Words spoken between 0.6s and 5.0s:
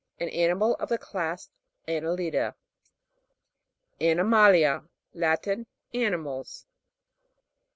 of the class anel'lida. ANIMA'LIA.